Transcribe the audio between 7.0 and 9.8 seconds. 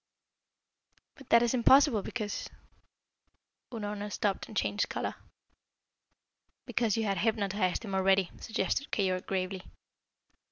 had hypnotised him already," suggested Keyork gravely.